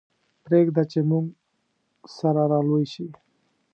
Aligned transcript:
پرېږده 0.43 0.83
چې 0.91 0.99
موږ 1.09 1.25
سره 2.17 2.43
را 2.51 2.59
لوی 2.67 2.85
شي. 2.93 3.07